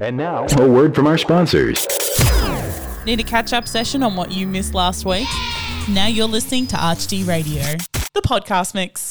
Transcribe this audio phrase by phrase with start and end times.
[0.00, 1.86] And now, a word from our sponsors.
[3.04, 5.28] Need a catch up session on what you missed last week?
[5.88, 7.62] Now you're listening to ArchD Radio,
[8.14, 9.10] the podcast mix.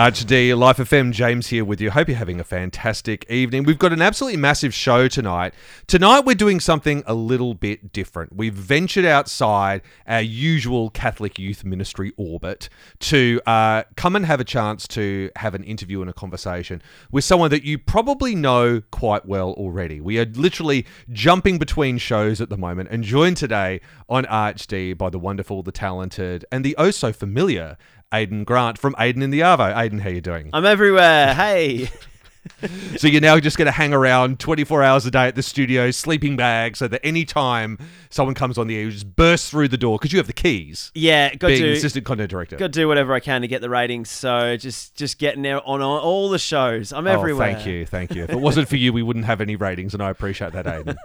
[0.00, 1.90] HD Life FM, James here with you.
[1.90, 3.64] Hope you're having a fantastic evening.
[3.64, 5.52] We've got an absolutely massive show tonight.
[5.86, 8.34] Tonight, we're doing something a little bit different.
[8.34, 12.70] We've ventured outside our usual Catholic Youth Ministry orbit
[13.00, 16.80] to uh, come and have a chance to have an interview and a conversation
[17.10, 20.00] with someone that you probably know quite well already.
[20.00, 25.10] We are literally jumping between shows at the moment and joined today on ArchD by
[25.10, 27.76] the wonderful, the talented, and the oh so familiar
[28.12, 29.72] Aidan Grant from Aiden in the Arvo.
[29.72, 30.50] Aiden, how you doing?
[30.52, 31.32] I'm everywhere.
[31.34, 31.90] Hey.
[32.96, 35.90] so you're now just going to hang around 24 hours a day at the studio,
[35.90, 39.68] sleeping bag, so that any time someone comes on the air, you just burst through
[39.68, 40.90] the door because you have the keys.
[40.94, 42.56] Yeah, got being to assistant content director.
[42.56, 44.10] got to do whatever I can to get the ratings.
[44.10, 46.92] So just just getting there on all, all the shows.
[46.92, 47.54] I'm Oh, everywhere.
[47.54, 48.24] thank you, thank you.
[48.24, 50.96] If it wasn't for you, we wouldn't have any ratings, and I appreciate that, Aidan.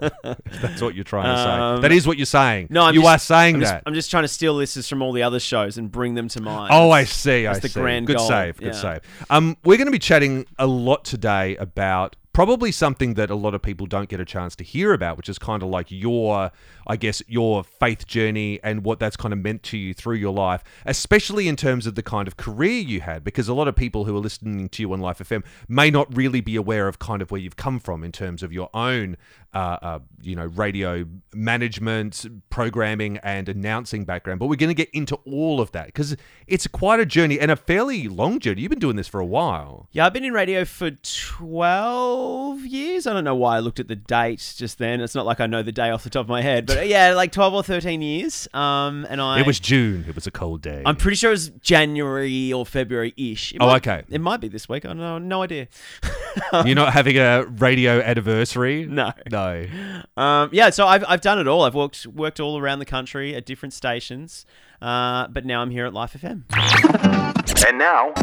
[0.61, 1.49] That's what you're trying to say.
[1.49, 2.67] Um, That is what you're saying.
[2.69, 3.65] No, I'm you just, are saying I'm that.
[3.73, 6.27] Just, I'm just trying to steal listeners from all the other shows and bring them
[6.29, 6.69] to mine.
[6.71, 7.47] Oh, I That's- see.
[7.47, 7.79] I that's the see.
[7.79, 8.27] grand good goal.
[8.27, 8.57] save.
[8.57, 8.71] Good Yeah.
[8.73, 8.99] save.
[9.29, 13.55] Um, we're going to be chatting a lot today about probably something that a lot
[13.55, 16.51] of people don't get a chance to hear about, which is kind of like your,
[16.85, 20.33] I guess, your faith journey and what that's kind of meant to you through your
[20.33, 23.75] life, especially in terms of the kind of career you had, because a lot of
[23.77, 26.99] people who are listening to you on Life FM may not really be aware of
[26.99, 29.15] kind of where you've come from in terms of your own,
[29.53, 34.41] uh, uh, you know, radio management, programming, and announcing background.
[34.41, 37.49] But we're going to get into all of that because it's quite a journey and
[37.49, 38.63] a fairly long journey.
[38.63, 39.87] You've been doing this for a while.
[39.93, 42.24] Yeah, I've been in radio for 12
[42.65, 43.07] years.
[43.07, 45.01] I don't know why I looked at the date just then.
[45.01, 47.13] It's not like I know the day off the top of my head, but yeah,
[47.13, 48.47] like 12 or 13 years.
[48.53, 50.05] Um, and I It was June.
[50.07, 50.81] It was a cold day.
[50.85, 53.53] I'm pretty sure it was January or February ish.
[53.59, 54.03] Oh, okay.
[54.09, 54.85] It might be this week.
[54.85, 55.17] I don't know.
[55.17, 55.67] No idea.
[56.65, 58.85] You're not having a radio anniversary?
[58.85, 59.11] No.
[59.31, 59.65] No.
[60.17, 61.63] Um, yeah, so I've, I've done it all.
[61.63, 64.45] I've worked worked all around the country at different stations,
[64.81, 66.43] uh, but now I'm here at Life FM.
[67.67, 68.13] And now,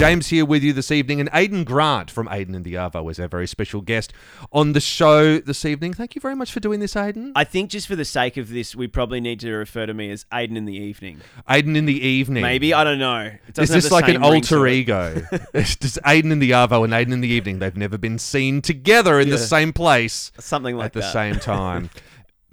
[0.00, 3.20] James here with you this evening, and Aidan Grant from Aidan and the Arvo is
[3.20, 4.14] our very special guest
[4.50, 5.92] on the show this evening.
[5.92, 7.32] Thank you very much for doing this, Aidan.
[7.36, 10.10] I think just for the sake of this, we probably need to refer to me
[10.10, 11.20] as Aiden in the evening.
[11.46, 12.40] Aidan in the evening.
[12.40, 13.30] Maybe I don't know.
[13.46, 15.22] It Is this like an alter ego?
[15.52, 17.58] It's just Aiden in the Arvo and Aiden in the evening.
[17.58, 21.90] They've never been seen together in the same place Something like at the same time.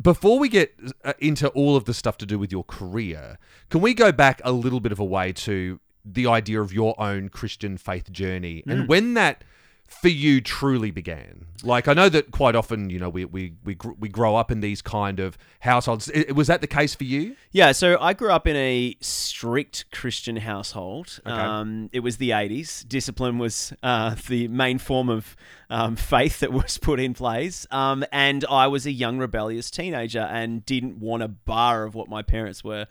[0.02, 0.76] Before we get
[1.06, 4.42] uh, into all of the stuff to do with your career, can we go back
[4.44, 5.80] a little bit of a way to
[6.14, 8.72] the idea of your own Christian faith journey Mm.
[8.72, 9.44] and when that
[9.88, 11.46] for you truly began?
[11.64, 14.52] Like I know that quite often, you know, we we we, gr- we grow up
[14.52, 16.12] in these kind of households.
[16.14, 17.38] I- was that the case for you?
[17.52, 21.20] Yeah, so I grew up in a strict Christian household.
[21.26, 22.86] Um, it was the 80s.
[22.88, 25.36] Discipline was uh, the main form of
[25.70, 27.66] um, faith that was put in place.
[27.72, 32.10] Um, and I was a young, rebellious teenager and didn't want a bar of what
[32.10, 32.88] my parents were.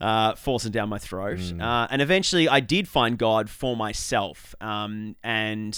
[0.00, 1.40] Uh, forcing down my throat.
[1.60, 4.54] Uh, and eventually I did find God for myself.
[4.60, 5.76] Um, and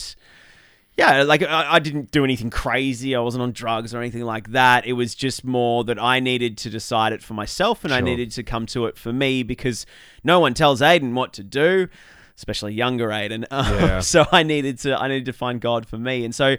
[0.98, 3.14] yeah, like I, I didn't do anything crazy.
[3.16, 4.84] I wasn't on drugs or anything like that.
[4.84, 8.30] It was just more that I needed to decide it for myself and I needed
[8.32, 9.86] to come to it for me because
[10.22, 11.88] no one tells Aiden what to do,
[12.36, 13.46] especially younger Aiden.
[13.50, 14.00] Um, Yeah.
[14.00, 16.26] so I needed to I needed to find God for me.
[16.26, 16.56] And so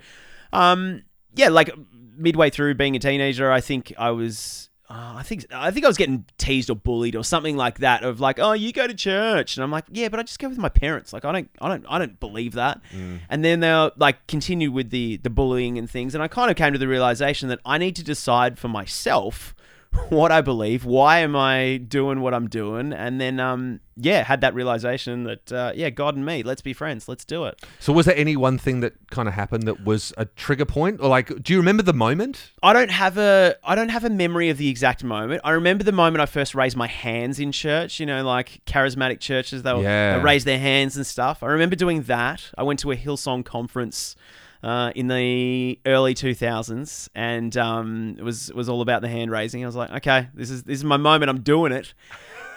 [0.52, 1.04] um
[1.36, 1.70] yeah, like
[2.18, 5.88] midway through being a teenager, I think I was uh, I think I think I
[5.88, 8.04] was getting teased or bullied or something like that.
[8.04, 10.50] Of like, oh, you go to church, and I'm like, yeah, but I just go
[10.50, 11.14] with my parents.
[11.14, 12.82] Like, I don't, I don't, I don't believe that.
[13.30, 16.58] And then they'll like continue with the the bullying and things, and I kind of
[16.58, 19.56] came to the realization that I need to decide for myself
[20.10, 20.86] what I believe.
[20.86, 22.94] Why am I doing what I'm doing?
[22.94, 26.72] And then, um, yeah, had that realization that, uh, yeah, God and me, let's be
[26.74, 27.62] friends, let's do it.
[27.80, 31.02] So was there any one thing that kind of happened that was a trigger point,
[31.02, 32.52] or like, do you remember the moment?
[32.64, 35.42] I don't have a I don't have a memory of the exact moment.
[35.44, 38.00] I remember the moment I first raised my hands in church.
[38.00, 40.16] You know, like charismatic churches, they'll, Yeah.
[40.16, 41.44] they'll raise their hands and stuff.
[41.44, 42.50] I remember doing that.
[42.58, 44.16] I went to a Hillsong conference
[44.64, 49.32] uh, in the early 2000s, and um, it was it was all about the hand
[49.32, 49.64] raising.
[49.64, 51.30] I was like, okay, this is this is my moment.
[51.30, 51.94] I'm doing it.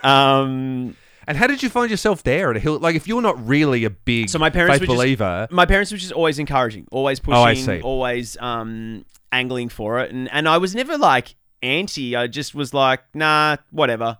[0.04, 0.96] Um,
[1.26, 2.78] And how did you find yourself there at a hill?
[2.78, 5.64] Like, if you're not really a big So my parents faith were just- believer, my
[5.64, 7.80] parents were just always encouraging, always pushing, Oh, I see.
[7.80, 12.14] always um, angling for it, and and I was never like anti.
[12.16, 14.18] I just was like, nah, whatever.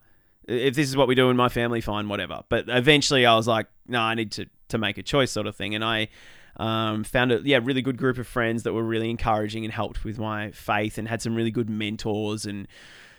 [0.49, 2.43] If this is what we do in my family, fine, whatever.
[2.49, 5.55] But eventually, I was like, no, I need to to make a choice, sort of
[5.57, 6.09] thing, and I.
[6.57, 10.05] Um, found a yeah really good group of friends that were really encouraging and helped
[10.05, 12.69] with my faith and had some really good mentors and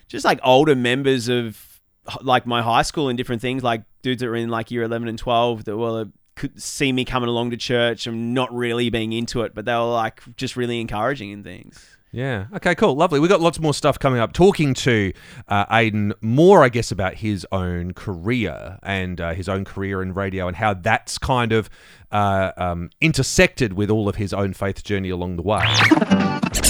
[0.07, 1.81] just like older members of
[2.21, 5.07] like my high school and different things, like dudes that were in like year 11
[5.07, 9.13] and 12 that were could see me coming along to church and not really being
[9.13, 11.94] into it, but they were like just really encouraging and things.
[12.15, 12.45] Yeah.
[12.55, 12.95] Okay, cool.
[12.95, 13.19] Lovely.
[13.19, 14.31] We've got lots more stuff coming up.
[14.31, 15.11] Talking to
[15.49, 20.13] uh, Aiden more, I guess, about his own career and uh, his own career in
[20.13, 21.69] radio and how that's kind of
[22.13, 25.59] uh, um, intersected with all of his own faith journey along the way.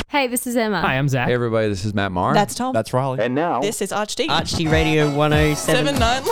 [0.08, 0.82] Hey, this is Emma.
[0.82, 1.28] Hi, I'm Zach.
[1.28, 2.34] Hey everybody, this is Matt Marr.
[2.34, 2.74] That's Tom.
[2.74, 3.20] That's Riley.
[3.20, 4.26] And now, This is Archd.
[4.28, 5.86] Archd Radio 107.
[5.86, 6.24] Seven nine.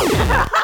[0.00, 0.48] Live.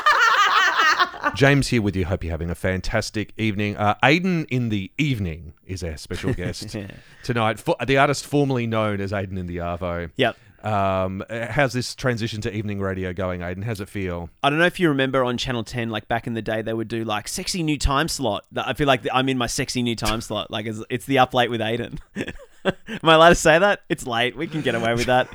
[1.34, 2.04] James here with you.
[2.04, 3.76] Hope you're having a fantastic evening.
[3.76, 6.76] Uh, Aiden in the evening is our special guest
[7.22, 7.58] tonight.
[7.58, 10.10] For, the artist formerly known as Aiden in the Arvo.
[10.16, 10.36] Yep.
[10.64, 13.62] Um, how's this transition to evening radio going, Aiden?
[13.62, 14.30] How's it feel?
[14.42, 16.72] I don't know if you remember on Channel 10, like back in the day, they
[16.72, 18.46] would do like sexy new time slot.
[18.56, 20.50] I feel like I'm in my sexy new time slot.
[20.50, 21.98] Like it's, it's the up late with Aiden.
[22.64, 23.82] Am I allowed to say that?
[23.90, 24.36] It's late.
[24.36, 25.28] We can get away with that.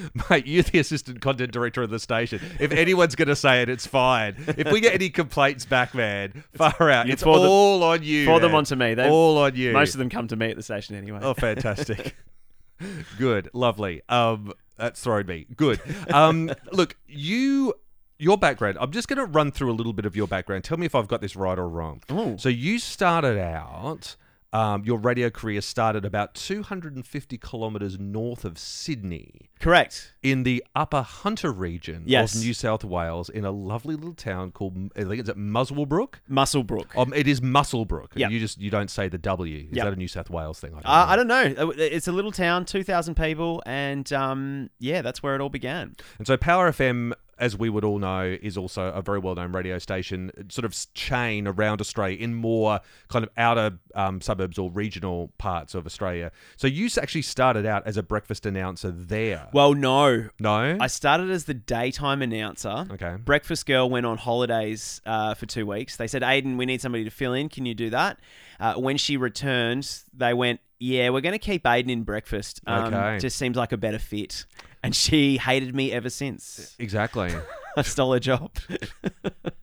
[0.30, 2.40] Mate, you're the assistant content director of the station.
[2.60, 4.36] If anyone's going to say it, it's fine.
[4.56, 7.06] If we get any complaints back, man, far out.
[7.06, 8.26] You It's pour them- all on you.
[8.26, 8.94] pour them onto me.
[8.94, 9.72] They- all on you.
[9.72, 11.20] Most of them come to me at the station anyway.
[11.22, 12.16] Oh, fantastic.
[13.18, 14.02] Good, lovely.
[14.08, 15.46] Um, that's thrown me.
[15.56, 15.80] Good.
[16.12, 17.74] Um, look, you.
[18.18, 18.78] Your background.
[18.80, 20.62] I'm just going to run through a little bit of your background.
[20.62, 22.02] Tell me if I've got this right or wrong.
[22.12, 22.36] Ooh.
[22.38, 24.14] So you started out.
[24.52, 30.12] Um, your radio career started about 250 kilometres north of Sydney Correct.
[30.22, 32.34] in the Upper Hunter region Yes.
[32.34, 36.14] of New South Wales, in a lovely little town called I think it's at Muswellbrook.
[36.30, 36.94] Musselbrook.
[36.96, 38.08] Um, it is Muswellbrook.
[38.14, 38.30] Yep.
[38.30, 39.56] You just you don't say the W.
[39.70, 39.84] Is Yep.
[39.86, 40.72] that a New South Wales thing?
[40.74, 41.38] I don't Uh, know.
[41.40, 41.68] I don't know.
[41.70, 45.96] Uh, It's a little town, 2,000 people, and um, yeah, that's where it all began.
[46.18, 49.78] And so Power FM, as we would all know, is also a very well-known radio
[49.78, 55.32] station, sort of chain around Australia in more kind of outer um, suburbs or regional
[55.38, 56.30] parts of Australia.
[56.56, 59.48] So you actually started out as a breakfast announcer there.
[59.52, 60.28] Well, no.
[60.38, 60.76] no.
[60.80, 62.86] I started as the daytime announcer.
[62.92, 63.16] Okay.
[63.24, 65.96] Breakfast Girl went on holidays uh, for two weeks.
[65.96, 67.48] They said, Aiden, we need somebody to fill in.
[67.48, 68.18] Can you do that?
[68.60, 72.60] Uh, when she returned, they went, Yeah, we're going to keep Aiden in breakfast.
[72.66, 73.18] Um, Okay.
[73.18, 74.44] Just seems like a better fit.
[74.82, 76.74] And she hated me ever since.
[76.78, 77.32] exactly.
[77.76, 78.50] I stole her job.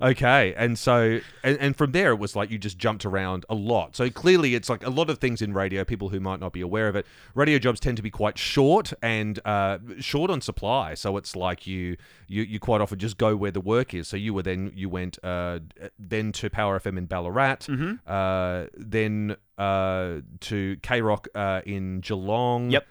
[0.00, 3.54] Okay, and so and, and from there it was like you just jumped around a
[3.54, 3.96] lot.
[3.96, 5.84] So clearly it's like a lot of things in radio.
[5.84, 8.92] People who might not be aware of it, radio jobs tend to be quite short
[9.02, 10.94] and uh, short on supply.
[10.94, 11.96] So it's like you
[12.28, 14.08] you you quite often just go where the work is.
[14.08, 15.60] So you were then you went uh,
[15.98, 17.66] then to Power FM in Ballarat,
[18.06, 22.70] uh, then uh, to K Rock uh, in Geelong.
[22.70, 22.86] Yep.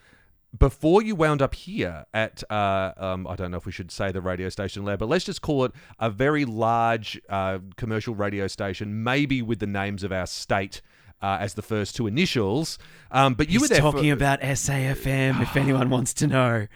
[0.57, 4.12] Before you wound up here at, uh, um, I don't know if we should say
[4.12, 8.48] the radio station there, but let's just call it a very large uh, commercial radio
[8.48, 10.81] station, maybe with the names of our state
[11.21, 12.77] uh, as the first two initials.
[13.12, 16.68] Um, but you He's were there talking for, about SAFM, if anyone wants to know.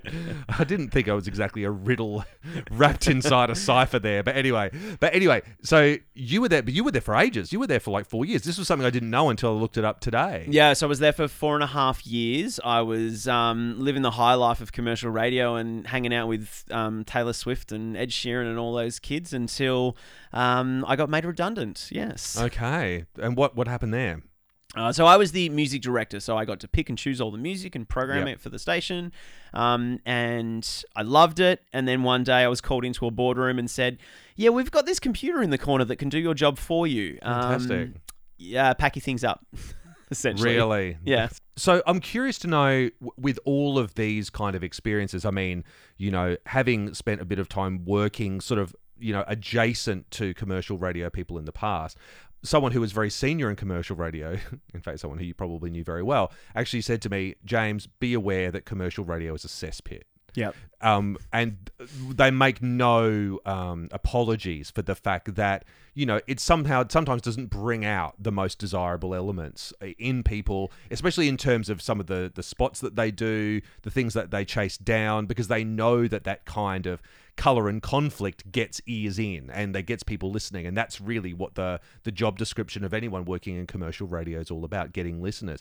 [0.50, 2.24] I didn't think I was exactly a riddle
[2.72, 6.84] wrapped inside a cipher there, but anyway, but anyway, so you were there, but you
[6.84, 7.52] were there for ages.
[7.52, 8.44] You were there for like four years.
[8.44, 10.46] This was something I didn't know until I looked it up today.
[10.50, 12.60] Yeah, so I was there for four and a half years.
[12.64, 17.04] I was um, living the high life of commercial radio and hanging out with um,
[17.04, 19.98] Taylor Swift and Ed Sheeran and all those kids until
[20.34, 21.90] um, I got made redundant.
[21.92, 22.40] Yes.
[22.40, 24.22] Okay, and what what happened there?
[24.75, 27.31] Uh, so I was the music director, so I got to pick and choose all
[27.31, 28.36] the music and program Yep.
[28.36, 29.12] it for the station,
[29.53, 31.62] um, and I loved it.
[31.72, 33.98] And then one day I was called into a boardroom and said,
[34.36, 37.17] "Yeah, we've got this computer in the corner that can do your job for you.
[37.24, 37.88] Fantastic.
[37.88, 37.96] Um,
[38.38, 39.46] yeah, pack your things up."
[40.12, 40.98] Essentially, Really?
[41.03, 41.29] Yeah.
[41.55, 45.63] So I'm curious to know, with all of these kind of experiences, I mean,
[45.98, 50.34] you know, having spent a bit of time working sort of, you know, adjacent to
[50.36, 51.98] commercial radio people in the past,
[52.46, 54.38] someone who was very senior in commercial radio,
[54.74, 58.14] in fact, someone who you probably knew very well, actually said to me, James, be
[58.14, 60.04] aware that commercial radio is a cesspit.
[60.36, 60.56] Yep.
[60.82, 61.72] Um, and
[62.10, 67.50] they make no um, apologies for the fact that you know it somehow sometimes doesn't
[67.50, 72.32] bring out the most desirable elements in people, especially in terms of some of the
[72.34, 76.25] the spots that they do, the things that they chase down, because they know that
[76.25, 77.01] that kind of
[77.36, 81.56] color and conflict gets ears in and that gets people listening and that's really what
[81.56, 85.60] the the job description of anyone working in commercial radio is all about getting listeners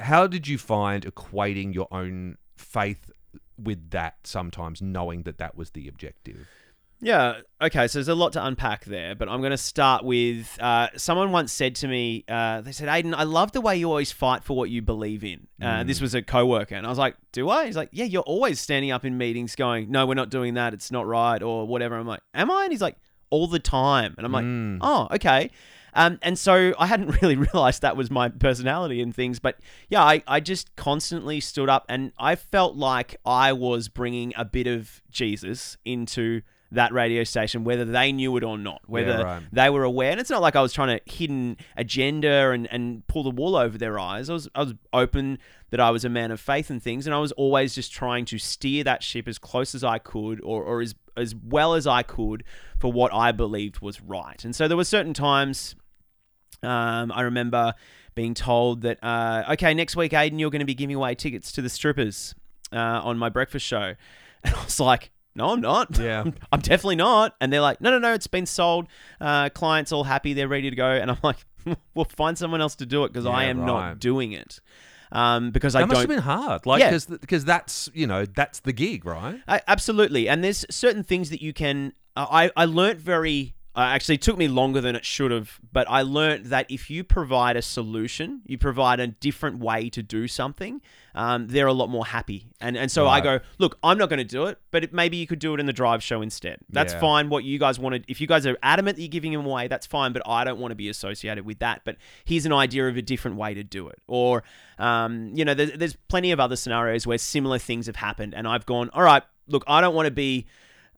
[0.00, 3.10] how did you find equating your own faith
[3.62, 6.48] with that sometimes knowing that that was the objective
[7.04, 7.40] Yeah.
[7.60, 7.88] Okay.
[7.88, 11.32] So there's a lot to unpack there, but I'm going to start with uh, someone
[11.32, 14.44] once said to me, uh, they said, Aiden, I love the way you always fight
[14.44, 15.48] for what you believe in.
[15.60, 16.76] Uh, This was a coworker.
[16.76, 17.66] And I was like, do I?
[17.66, 20.74] He's like, yeah, you're always standing up in meetings going, no, we're not doing that.
[20.74, 21.96] It's not right or whatever.
[21.96, 22.62] I'm like, am I?
[22.64, 22.96] And he's like,
[23.30, 24.14] all the time.
[24.16, 24.44] And I'm like,
[24.80, 25.50] oh, okay.
[25.94, 29.38] Um, and so I hadn't really realized that was my personality and things.
[29.38, 29.58] But
[29.88, 34.44] yeah, I, I just constantly stood up and I felt like I was bringing a
[34.44, 39.42] bit of Jesus into that radio station, whether they knew it or not, whether right.
[39.52, 40.10] they were aware.
[40.10, 43.56] And it's not like I was trying to hidden agenda and, and pull the wool
[43.56, 44.30] over their eyes.
[44.30, 45.38] I was I was open
[45.70, 48.24] that I was a man of faith and things, and I was always just trying
[48.26, 51.86] to steer that ship as close as I could, or, or as as well as
[51.86, 52.42] I could
[52.78, 54.42] for what I believed was right.
[54.44, 55.76] And so there were certain times.
[56.62, 57.74] Um, I remember
[58.14, 61.52] being told that uh, okay, next week, Aiden, you're going to be giving away tickets
[61.52, 62.34] to the strippers
[62.72, 63.94] uh, on my breakfast show,
[64.44, 65.10] and I was like.
[65.34, 65.98] No, I'm not.
[65.98, 66.24] Yeah.
[66.52, 67.34] I'm definitely not.
[67.40, 68.86] And they're like, no, no, no, it's been sold.
[69.18, 70.34] Uh, clients all happy.
[70.34, 70.90] They're ready to go.
[70.90, 71.38] And I'm like,
[71.94, 73.66] well, find someone else to do it because I am right.
[73.66, 74.60] not doing it.
[75.10, 76.88] Um, because I must don't, have been hard, like Yeah.
[76.90, 79.40] because because that's you know that's the gig, right?
[79.46, 80.28] I, absolutely.
[80.28, 81.92] And there's certain things that you can.
[82.16, 83.54] Uh, I I learnt very.
[83.74, 86.90] Uh, actually, it took me longer than it should have, but I learnt that if
[86.90, 90.82] you provide a solution, you provide a different way to do something,
[91.14, 92.48] um, they're a lot more happy.
[92.60, 95.16] And and so I go, look, I'm not going to do it, but it, maybe
[95.16, 96.58] you could do it in the drive show instead.
[96.68, 97.00] That's Yeah.
[97.00, 97.30] fine.
[97.30, 99.86] What you guys wanted, if you guys are adamant that you're giving them away, that's
[99.86, 100.12] fine.
[100.12, 101.80] But I don't want to be associated with that.
[101.84, 103.98] But here's an idea of a different way to do it.
[104.06, 104.42] Or,
[104.78, 108.46] um, you know, there's, there's plenty of other scenarios where similar things have happened, and
[108.46, 110.46] I've gone, all right, look, I don't want to be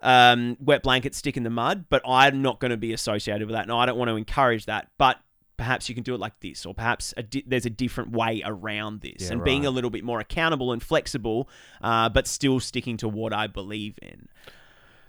[0.04, 3.54] um, wet blanket stick in the mud, but I'm not going to be associated with
[3.56, 4.88] that, and I don't want to encourage that.
[4.98, 5.18] But
[5.56, 8.42] perhaps you can do it like this, or perhaps a di- there's a different way
[8.44, 11.48] around this, Yeah, and being a little bit more accountable and flexible,
[11.80, 14.28] uh, but still sticking to what I believe in.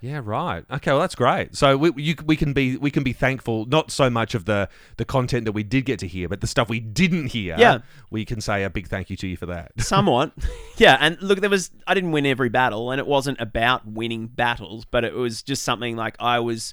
[0.06, 0.64] Yeah, right.
[0.70, 1.56] Okay, well that's great.
[1.56, 4.68] So we you, we can be we can be thankful not so much of the
[4.98, 7.56] the content that we did get to hear, but the stuff we didn't hear.
[7.58, 7.78] Yeah.
[8.10, 9.72] we can say a big thank you to you for that.
[9.80, 10.32] Somewhat,
[10.76, 10.96] yeah.
[11.00, 14.84] And look, there was I didn't win every battle, and it wasn't about winning battles,
[14.84, 16.72] but it was just something like I was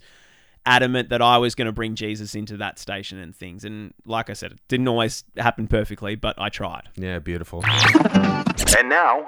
[0.65, 3.65] adamant that I was going to bring Jesus into that station and things.
[3.65, 6.83] And like I said, it didn't always happen perfectly, but I tried.
[6.95, 7.63] yeah, beautiful.
[7.65, 9.23] And now,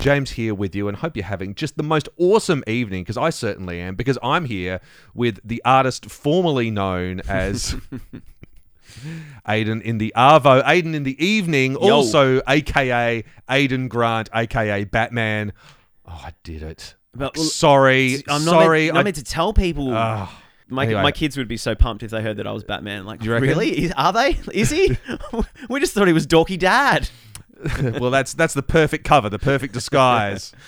[0.00, 3.28] James here with you, and hope you're having just the most awesome evening because I
[3.30, 3.94] certainly am.
[3.96, 4.80] Because I'm here
[5.14, 7.76] with the artist formerly known as
[9.46, 11.78] Aiden in the Arvo, Aiden in the evening, Yo.
[11.80, 15.52] also AKA Aiden Grant, AKA Batman.
[16.06, 16.94] Oh, I did it.
[17.14, 18.84] But, well, sorry, I'm not sorry.
[18.86, 19.90] Meant, not I- meant to tell people.
[19.92, 20.32] Ah.
[20.68, 21.02] my, Anyway.
[21.02, 23.04] my kids would be so pumped if they heard that I was Batman.
[23.04, 23.84] Like, really?
[23.84, 24.38] Is- Are they?
[24.54, 24.96] Is he?
[25.68, 27.08] we just thought he was dorky dad.
[28.00, 30.52] well, that's that's the perfect cover, the perfect disguise.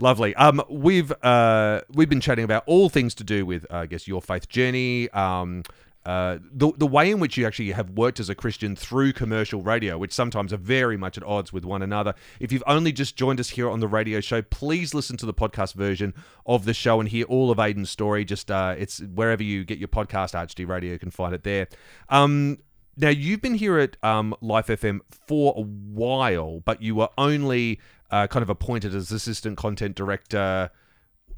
[0.00, 0.34] Lovely.
[0.34, 4.08] Um, we've uh, we've been chatting about all things to do with, uh, I guess,
[4.08, 5.08] your faith journey.
[5.10, 5.62] Um,
[6.04, 9.62] uh, the the way in which you actually have worked as a Christian through commercial
[9.62, 12.14] radio, which sometimes are very much at odds with one another.
[12.40, 15.34] If you've only just joined us here on the radio show, please listen to the
[15.34, 18.24] podcast version of the show and hear all of Aiden's story.
[18.24, 21.68] Just uh, it's wherever you get your podcast, HD Radio, you can find it there.
[22.08, 22.58] Um,
[22.96, 27.80] now you've been here at um, Life FM for a while, but you were only
[28.10, 30.70] uh, kind of appointed as assistant content director.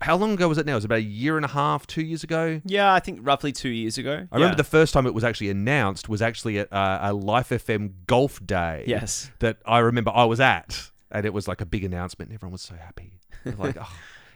[0.00, 0.72] How long ago was it now?
[0.72, 2.60] It was about a year and a half, two years ago.
[2.64, 4.26] Yeah, I think roughly two years ago.
[4.30, 7.50] I remember the first time it was actually announced was actually at uh, a Life
[7.50, 8.84] FM golf day.
[8.86, 9.30] Yes.
[9.38, 12.52] that I remember I was at, and it was like a big announcement, and everyone
[12.52, 13.20] was so happy.
[13.56, 13.92] Like, oh,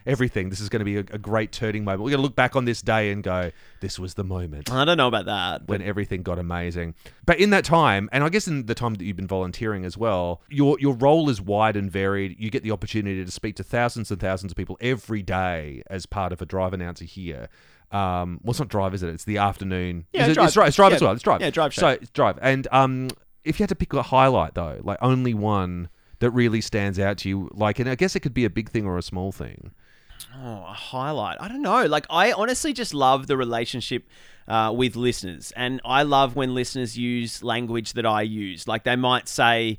[0.09, 0.49] everything.
[0.49, 2.01] This is going to be a, a great turning moment.
[2.03, 3.51] We're going to look back on this day and go,
[3.81, 5.67] this was the moment I don't know about that.
[5.67, 6.95] when everything got amazing.
[7.25, 9.97] But in that time, and I guess in the time that you've been volunteering as
[9.97, 12.37] well, your your role is wide and varied.
[12.39, 16.05] You get the opportunity to speak to thousands and thousands of people every day as
[16.05, 17.47] part of a drive announcer here.
[17.91, 19.09] Um, well, it's not drive, is it?
[19.09, 20.05] It's the afternoon.
[20.13, 20.47] Yeah, Is it- drive.
[20.47, 20.67] It's drive.
[20.67, 21.07] It's drive as Yeah.
[21.07, 21.13] well.
[21.15, 21.41] It's drive.
[21.41, 21.79] Yeah, drive show.
[21.81, 22.37] So it's drive.
[22.41, 23.09] And um,
[23.43, 25.89] if you had to pick a highlight though, like only one
[26.19, 28.69] that really stands out to you, like, and I guess it could be a big
[28.69, 29.71] thing or a small thing.
[30.43, 31.37] Oh, a highlight.
[31.39, 31.85] I don't know.
[31.85, 34.07] Like, I honestly just love the relationship
[34.47, 35.53] uh, with listeners.
[35.55, 38.67] And I love when listeners use language that I use.
[38.67, 39.77] Like, they might say,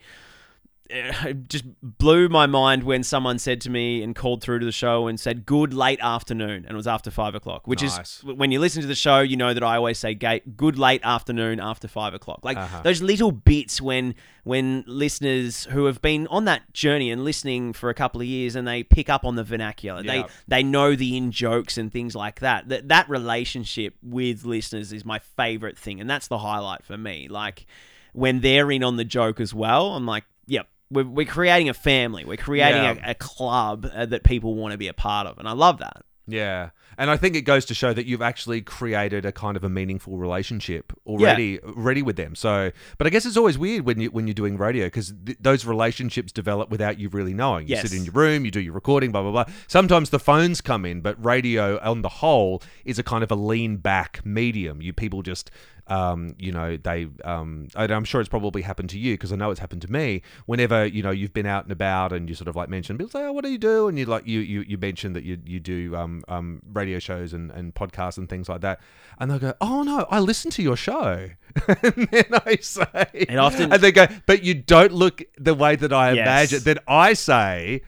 [1.27, 4.73] it just blew my mind when someone said to me and called through to the
[4.73, 8.19] show and said good late afternoon and it was after five o'clock which Nice.
[8.19, 11.01] is when you listen to the show you know that i always say good late
[11.05, 12.83] afternoon after five o'clock like Uh-huh.
[12.83, 17.89] those little bits when when listeners who have been on that journey and listening for
[17.91, 20.23] a couple of years and they pick up on the vernacular Yeah.
[20.23, 24.93] they they know the in jokes and things like that that that relationship with listeners
[24.93, 27.67] is my favorite thing and that's the highlight for me like
[28.13, 31.75] when they're in on the joke as well i'm like yep we're, we're creating a
[31.75, 33.09] family we're creating Yeah.
[33.09, 35.79] a, a club uh, that people want to be a part of and i love
[35.79, 36.71] that Yeah.
[36.99, 39.71] And I think it goes to show that you've actually created a kind of a
[39.71, 42.35] meaningful relationship already already with them.
[42.35, 45.39] So, but I guess it's always weird when you when you're doing radio because th-
[45.41, 47.67] those relationships develop without you really knowing.
[47.69, 47.83] You Yes.
[47.89, 49.47] sit in your room, you do your recording, blah blah blah.
[49.67, 53.37] Sometimes the phones come in, but radio on the whole is a kind of a
[53.51, 54.83] lean back medium.
[54.83, 55.51] You people just
[55.91, 59.51] um, you know, they, um, I'm sure it's probably happened to you because I know
[59.51, 60.23] it's happened to me.
[60.47, 63.11] Whenever you know you've been out and about and you sort of like mention, people
[63.11, 65.39] say, "Oh, what do you do?" And you like you you you mention that you
[65.45, 68.81] you do um, um, radio shows and, and podcasts and things like that,
[69.19, 71.31] and they'll go, "Oh no, I listen to your show,"
[71.69, 75.77] and then I say, And often- and they go, "But you don't look the way
[75.77, 76.25] that I Yes.
[76.53, 77.83] imagine." Then I say.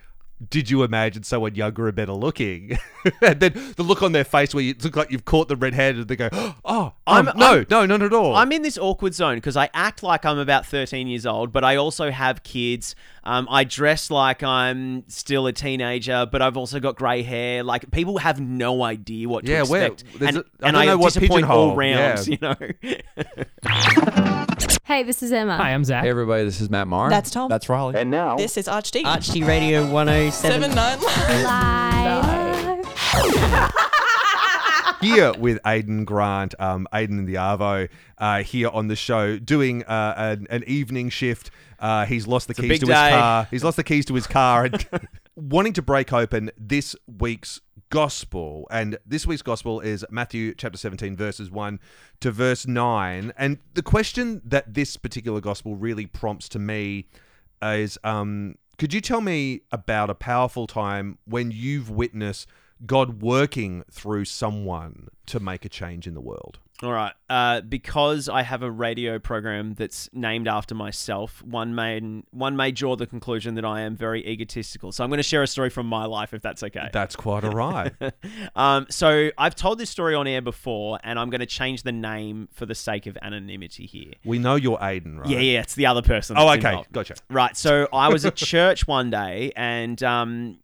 [0.51, 2.79] Did you imagine someone younger and better looking?
[3.23, 5.75] and then the look on their face where you look like you've caught the red
[5.75, 6.29] handed and they go,
[6.65, 8.35] Oh, I'm- um, no, I'm- no, not at all.
[8.35, 11.65] I'm in this awkward zone because I act like I'm about 13 years old, but
[11.65, 12.95] I also have kids.
[13.25, 17.63] Um, I dress like I'm still a teenager, but I've also got grey hair.
[17.63, 20.99] Like people have no idea what to Yeah, expect, and, a- I and I know
[20.99, 22.29] what disappoint all rounds.
[22.29, 22.55] yeah.
[22.83, 22.99] You
[23.63, 24.47] know.
[24.85, 25.57] Hey, this is Emma.
[25.57, 26.03] Hi, I'm Zach.
[26.03, 27.09] Hey everybody, this is Matt Marr.
[27.09, 27.49] That's Tom.
[27.49, 27.95] That's Riley.
[27.97, 29.01] And now, This is Archd.
[29.05, 30.33] Archd Radio 107.
[30.33, 30.99] Seven nine.
[31.45, 33.73] Live.
[35.01, 39.85] here with Aiden Grant, um, Aiden and the Arvo, uh, here on the show, doing
[39.85, 41.53] uh, an, an evening shift.
[41.79, 42.93] Uh, he's lost the a keys to day.
[42.93, 43.47] his car.
[43.53, 44.85] He's lost the keys to his car and
[45.37, 47.61] wanting to break open this week's
[47.93, 48.67] gospel.
[48.71, 51.79] And this week's gospel is Matthew chapter 17, verses 1
[52.21, 53.35] to verse 9.
[53.37, 57.09] And the question that this particular gospel really prompts to me
[57.63, 62.49] is um, could you tell me about a powerful time when you've witnessed
[62.87, 66.61] God working through someone to make a change in the world?
[66.83, 67.13] All right.
[67.31, 72.73] Uh, because I have a radio program that's named after myself, one may one may
[72.73, 74.91] draw the conclusion that I am very egotistical.
[74.93, 76.89] So I'm going to share a story from my life, if that's okay.
[76.93, 77.93] That's quite all right.
[78.57, 81.93] um, so I've told this story on air before, and I'm going to change the
[81.93, 84.13] name for the sake of anonymity here.
[84.25, 85.29] we know you're Aiden, right?
[85.29, 86.37] Yeah, yeah, it's the other person.
[86.37, 86.69] Oh, okay.
[86.69, 86.93] involved.
[86.93, 87.15] Gotcha.
[87.31, 87.57] Right.
[87.57, 90.59] So I was at church one day, and um,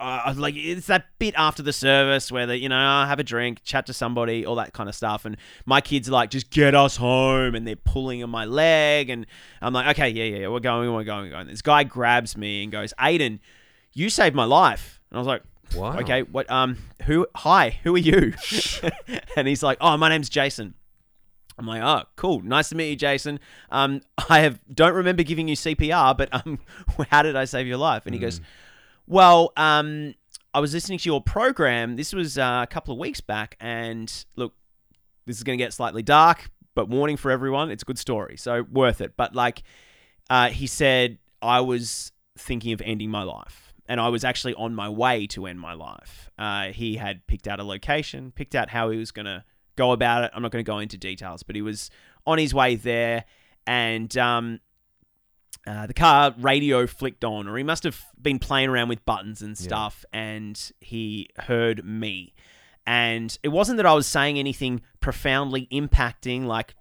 [0.00, 3.24] uh, like, it's that bit after the service where they, you know, I have a
[3.24, 5.24] drink, chat to somebody, all that kind of stuff.
[5.24, 5.36] And
[5.66, 9.26] my kids are like, just get us home, and they're pulling on my leg, and
[9.62, 11.46] I'm like, okay, yeah, yeah, yeah, we're going, we're going, we're going.
[11.46, 13.38] This guy grabs me and goes, Aiden,
[13.92, 15.42] you saved my life, and I was like.
[15.74, 15.98] Wow.
[16.00, 18.34] Okay, what um who hi, who are you?
[19.36, 20.74] and he's like, "Oh, my name's Jason."
[21.58, 22.42] I'm like, "Oh, cool.
[22.42, 23.40] Nice to meet you, Jason.
[23.70, 26.60] Um I have don't remember giving you CPR, but um
[27.10, 28.40] how did I save your life?" And he goes,
[29.06, 30.14] "Well, um
[30.52, 31.96] I was listening to your program.
[31.96, 34.54] This was uh, a couple of weeks back and look,
[35.26, 38.36] this is going to get slightly dark, but warning for everyone, it's a good story.
[38.36, 39.14] So worth it.
[39.16, 39.64] But like
[40.30, 44.74] uh, he said I was thinking of ending my life, and I was actually on
[44.74, 46.30] my way to end my life.
[46.38, 49.44] Uh, he had picked out a location, picked out how he was going to
[49.76, 50.30] go about it.
[50.34, 51.90] I'm not going to go into details, but he was
[52.26, 53.24] on his way there,
[53.66, 54.60] and um,
[55.66, 59.40] uh, the car radio flicked on, or he must have been playing around with buttons
[59.42, 62.34] and stuff, and he heard me.
[62.86, 66.74] And it wasn't that I was saying anything profoundly impacting, like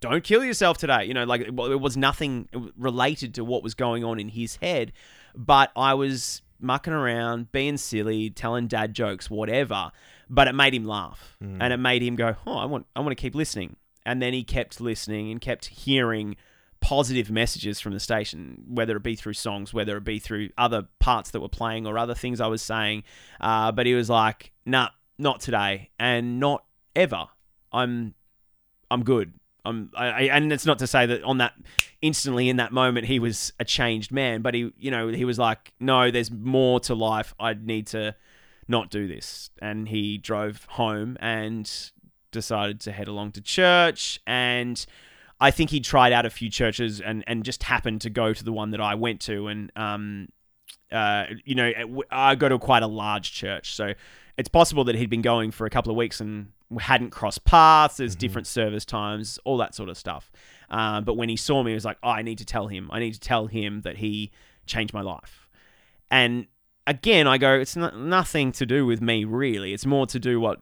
[0.00, 1.04] don't kill yourself today.
[1.04, 4.56] You know, like it it was nothing related to what was going on in his
[4.56, 4.92] head,
[5.34, 9.90] but I was mucking around, being silly, telling dad jokes, whatever.
[10.28, 13.10] But it made him laugh, and it made him go, "Oh, I want, I want
[13.10, 16.36] to keep listening." And then he kept listening and kept hearing
[16.80, 20.88] positive messages from the station, whether it be through songs, whether it be through other
[20.98, 23.04] parts that were playing or other things I was saying.
[23.40, 24.88] Uh, but he was like, "Nah,
[25.18, 26.64] not today, and not
[26.96, 27.26] ever.
[27.72, 28.14] I'm,
[28.90, 29.34] I'm good.
[29.64, 31.52] I'm, I, I, and it's not to say that on that
[32.00, 35.38] instantly in that moment he was a changed man, but he, you know, he was
[35.38, 37.34] like, no, there's more to life.
[37.38, 38.16] I need to
[38.66, 39.50] not do this.
[39.60, 41.70] And he drove home and
[42.32, 44.84] decided to head along to church and.
[45.40, 48.44] I think he tried out a few churches and, and just happened to go to
[48.44, 49.46] the one that I went to.
[49.48, 50.28] And, um,
[50.92, 51.72] uh, you know,
[52.10, 53.74] I go to quite a large church.
[53.74, 53.94] So
[54.36, 56.48] it's possible that he'd been going for a couple of weeks and
[56.78, 57.96] hadn't crossed paths.
[57.96, 60.30] There's different service times, all that sort of stuff.
[60.68, 62.90] Um, but when he saw me, he was like, oh, I need to tell him.
[62.92, 64.30] I need to tell him that he
[64.66, 65.48] changed my life.
[66.10, 66.46] And
[66.86, 69.72] again, I go, it's not, nothing to do with me, really.
[69.72, 70.60] It's more to do what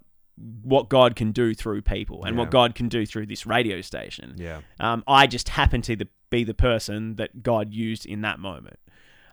[0.62, 2.42] what God can do through people and Yeah.
[2.42, 4.34] what God can do through this radio station.
[4.36, 4.60] Yeah.
[4.80, 8.78] Um, I just happen to the, be the person that God used in that moment.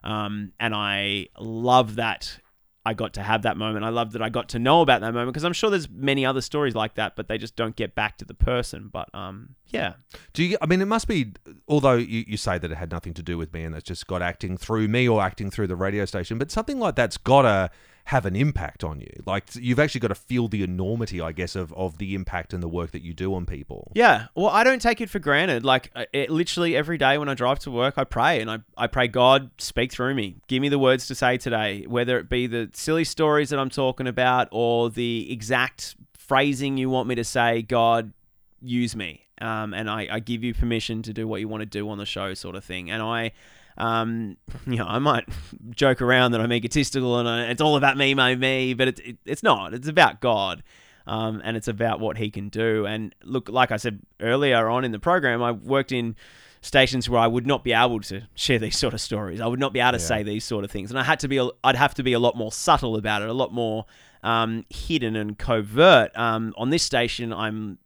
[0.04, 2.40] Um, and I love that
[2.88, 3.84] I got to have that moment.
[3.84, 6.24] I love that I got to know about that moment because I'm sure there's many
[6.24, 8.90] other stories like that, but they just don't get back to the person.
[8.94, 9.94] But um, yeah,
[10.34, 10.58] Do you?
[10.62, 11.34] I mean, it must be.
[11.68, 14.06] Although you, you say that it had nothing to do with me, and that's just
[14.06, 17.72] God acting through me or acting through the radio station, but something like that's gotta
[18.06, 19.12] have an impact on you.
[19.26, 22.62] Like you've actually got to feel the enormity, I guess, of of the impact and
[22.62, 23.92] the work that you do on people.
[23.96, 25.66] Yeah, well, I don't take it for granted.
[25.66, 28.60] Like, uh, it, literally every day when I drive to work, I pray and I,
[28.78, 30.36] I pray, God, speak through me.
[30.48, 33.72] Give me the words to say today, whether it be the silly stories that I'm
[33.72, 37.64] talking about or the exact phrasing you want me to say.
[37.64, 38.14] God,
[38.62, 39.26] use me.
[39.42, 41.98] Um, and I, I give you permission to do what you want to do on
[41.98, 42.90] the show, sort of thing.
[42.92, 43.32] And I,
[43.78, 45.26] um, you know, I might
[45.72, 49.02] joke around that I'm egotistical and I, it's all about me, me, me, but it's
[49.02, 49.74] it, it's not.
[49.74, 50.64] It's about God,
[51.08, 52.86] um, and it's about what He can do.
[52.86, 56.16] And look, like I said earlier on in the program, I worked in
[56.62, 59.40] stations where I would not be able to share these sort of stories.
[59.42, 61.28] I would not be able to say these sort of things, and I had to
[61.28, 61.38] be.
[61.38, 63.86] a- I'd have to be a lot more subtle about it, a lot more
[64.24, 66.16] um, hidden and covert.
[66.18, 67.78] Um, on this station, I'm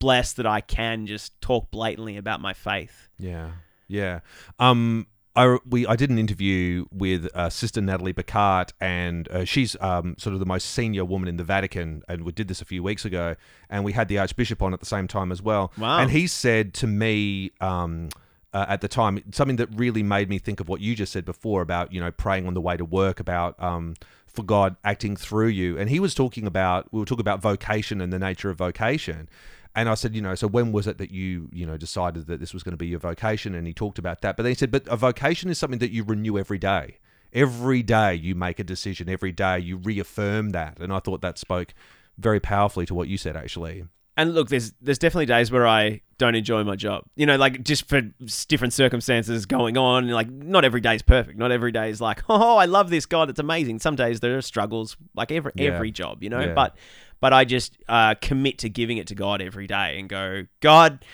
[0.00, 3.08] blessed that I can just talk blatantly about my faith.
[3.18, 3.52] Yeah,
[3.86, 4.20] yeah.
[4.58, 9.76] Um, I we I did an interview with uh, Sister Nathalie Becquart, and uh, she's
[9.80, 12.64] um sort of the most senior woman in the Vatican, and we did this a
[12.64, 13.36] few weeks ago,
[13.68, 15.72] and we had the Archbishop on at the same time as well.
[15.78, 15.98] Wow.
[15.98, 18.08] And he said to me, um.
[18.52, 21.24] Uh, at the time, something that really made me think of what you just said
[21.24, 23.94] before about you know praying on the way to work about um,
[24.26, 28.00] for God acting through you, and he was talking about we were talking about vocation
[28.00, 29.28] and the nature of vocation,
[29.74, 32.40] and I said, you know, so when was it that you, you know, decided that
[32.40, 33.54] this was going to be your vocation?
[33.54, 34.36] And he talked about that.
[34.36, 36.98] But then he said, but a vocation is something that you renew every day.
[37.32, 39.08] Every day you make a decision.
[39.08, 40.78] Every day you reaffirm that.
[40.80, 41.72] And I thought that spoke
[42.18, 43.84] very powerfully to what you said, actually.
[44.16, 47.04] And look, there's there's definitely days where I don't enjoy my job.
[47.14, 48.02] You know, like just for
[48.48, 50.08] different circumstances going on.
[50.08, 51.38] Like not every day is perfect.
[51.38, 53.30] Not every day is like, oh, I love this God.
[53.30, 53.78] It's amazing.
[53.78, 55.70] Some days there are struggles, like every Yeah.
[55.70, 56.22] every job.
[56.22, 56.52] You know, Yeah.
[56.54, 56.76] but
[57.20, 61.04] but I just uh, commit to giving it to God every day and go, God,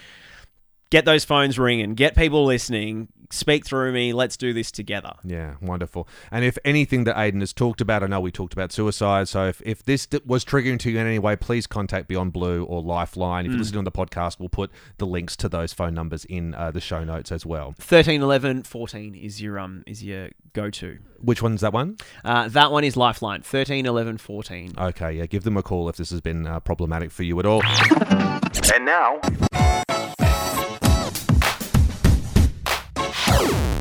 [0.91, 4.13] get those phones ringing, get people listening, speak through me.
[4.13, 5.15] Let's do this together.
[5.25, 6.09] Yeah, wonderful.
[6.31, 9.29] And if anything that Aiden has talked about, I know we talked about suicide.
[9.29, 12.65] So if, if this was triggering to you in any way, please contact Beyond Blue
[12.65, 13.47] or Lifeline.
[13.47, 16.55] If you're listening on the podcast, we'll put the links to those phone numbers in
[16.55, 17.75] uh, the show notes as well.
[17.79, 20.99] 13, 11, 14 is your um is your go to.
[21.21, 21.97] Which one's that one?
[22.25, 23.43] Uh, that one is Lifeline.
[23.43, 24.75] 13, 11, 14.
[24.79, 27.47] Okay, yeah, give them a call if this has been uh, problematic for you at
[27.47, 27.63] all.
[28.75, 29.21] And now,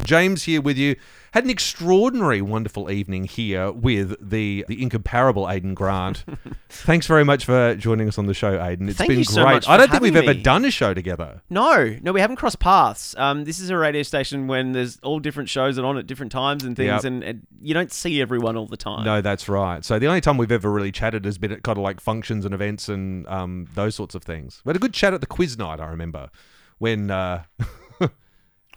[0.05, 0.95] James here with you.
[1.33, 6.23] Had an extraordinary, wonderful evening here with the the incomparable Aiden Grant.
[6.69, 8.87] Thanks very much for joining us on the show, Aiden.
[8.87, 9.55] It's Thank been you so great.
[9.55, 10.41] much I for don't think we've ever me.
[10.41, 11.41] done a show together.
[11.49, 13.15] No, no, we haven't crossed paths.
[13.17, 16.07] Um, this is a radio station when there's all different shows that are on at
[16.07, 17.03] different times and things, Yep.
[17.03, 19.03] and, and you don't see everyone all the time.
[19.03, 19.83] No, that's right.
[19.83, 22.45] So the only time we've ever really chatted has been at kind of like functions
[22.45, 24.61] and events and um, those sorts of things.
[24.63, 25.81] We had a good chat at the quiz night.
[25.81, 26.29] I remember
[26.77, 27.11] when.
[27.11, 27.43] Uh,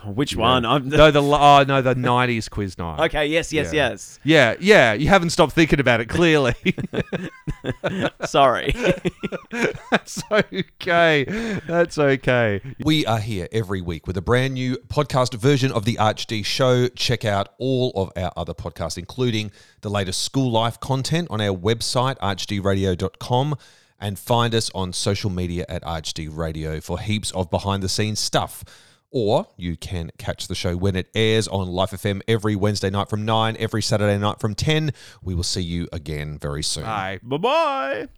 [0.06, 0.64] Which one?
[0.64, 3.00] I'm no, the oh no, the '90s quiz night.
[3.06, 3.26] okay.
[3.26, 3.90] Yes, yes, Yeah.
[3.90, 4.18] yes.
[4.22, 4.92] Yeah, yeah.
[4.92, 6.08] You haven't stopped thinking about it.
[6.08, 6.54] Clearly.
[8.24, 8.72] Sorry.
[9.90, 11.24] That's okay.
[11.66, 12.60] That's okay.
[12.84, 16.88] We are here every week with a brand new podcast version of the ArchD show.
[16.88, 21.56] Check out all of our other podcasts, including the latest school life content on our
[21.56, 23.56] website, archdradio.com,
[24.00, 28.20] and find us on social media at ArchD Radio for heaps of behind the scenes
[28.20, 28.64] stuff.
[29.10, 33.08] Or you can catch the show when it airs on Life FM every Wednesday night
[33.08, 34.92] from 9, every Saturday night from 10.
[35.22, 36.84] We will see you again very soon.
[36.84, 37.20] Bye.
[37.22, 38.08] bye bye.